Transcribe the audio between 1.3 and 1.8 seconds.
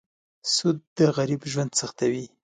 ژوند